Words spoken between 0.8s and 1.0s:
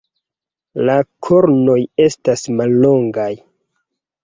La